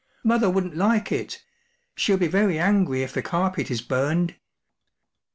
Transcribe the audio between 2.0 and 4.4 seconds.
be very angry if the carpet is burned.